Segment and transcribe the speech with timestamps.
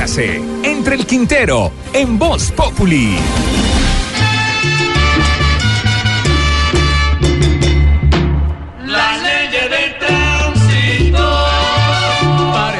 [0.00, 3.18] Métase entre el Quintero en Voz Populi.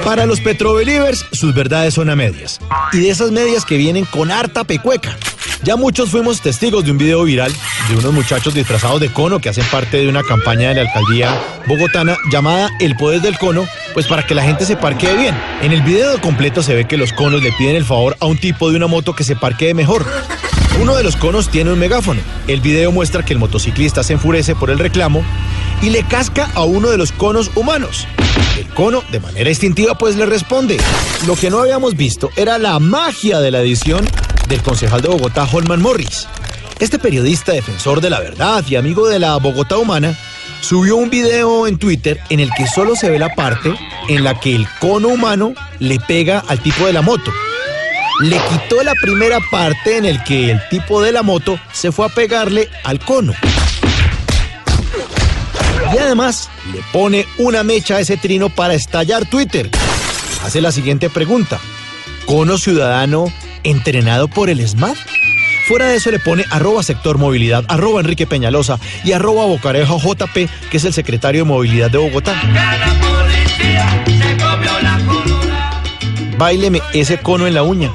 [0.03, 2.59] Para los Petrobelievers, sus verdades son a medias.
[2.95, 5.15] Y de esas medias que vienen con harta pecueca.
[5.63, 7.53] Ya muchos fuimos testigos de un video viral
[7.91, 11.39] de unos muchachos disfrazados de cono que hacen parte de una campaña de la alcaldía
[11.67, 15.37] bogotana llamada El Poder del Cono, pues para que la gente se parquee bien.
[15.61, 18.39] En el video completo se ve que los conos le piden el favor a un
[18.39, 20.07] tipo de una moto que se parquee mejor.
[20.81, 22.23] Uno de los conos tiene un megáfono.
[22.49, 25.23] El video muestra que el motociclista se enfurece por el reclamo
[25.83, 28.07] y le casca a uno de los conos humanos.
[28.59, 30.79] El cono, de manera instintiva, pues le responde.
[31.27, 34.09] Lo que no habíamos visto era la magia de la edición
[34.51, 36.27] del concejal de Bogotá, Holman Morris.
[36.81, 40.19] Este periodista defensor de la verdad y amigo de la Bogotá humana
[40.61, 43.73] subió un video en Twitter en el que solo se ve la parte
[44.09, 47.33] en la que el cono humano le pega al tipo de la moto.
[48.23, 52.07] Le quitó la primera parte en el que el tipo de la moto se fue
[52.07, 53.33] a pegarle al cono.
[55.95, 59.71] Y además le pone una mecha a ese trino para estallar Twitter.
[60.45, 61.61] Hace la siguiente pregunta.
[62.27, 63.33] ¿Cono ciudadano
[63.65, 64.97] entrenado por el SMAT?
[65.67, 67.19] Fuera de eso le pone arroba sector
[67.69, 72.35] arroba Enrique Peñalosa y arroba Bocarejo JP, que es el secretario de movilidad de Bogotá.
[76.37, 77.93] Báileme ese cono en la uña.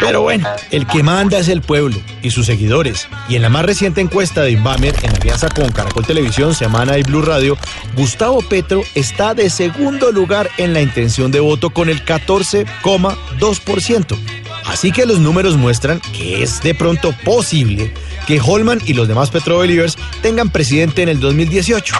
[0.00, 3.06] Pero bueno, el que manda es el pueblo y sus seguidores.
[3.28, 7.02] Y en la más reciente encuesta de Inbamer, en alianza con Caracol Televisión, Semana y
[7.02, 7.58] Blue Radio,
[7.94, 14.39] Gustavo Petro está de segundo lugar en la intención de voto con el 14,2%.
[14.66, 17.92] Así que los números muestran que es de pronto posible
[18.26, 21.96] que Holman y los demás Petrobelievers tengan presidente en el 2018.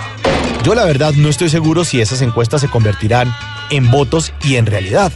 [0.63, 3.35] Yo la verdad no estoy seguro si esas encuestas se convertirán
[3.71, 5.13] en votos y en realidad.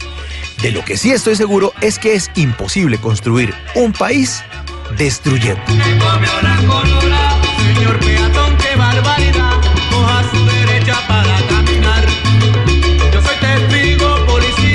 [0.61, 4.41] De lo que sí estoy seguro es que es imposible construir un país
[4.97, 5.61] destruyendo.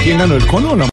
[0.03, 0.87] ¿Quién ganó el cono o la